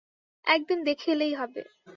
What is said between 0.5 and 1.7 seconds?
এক দিন দেখে এলেই হবে।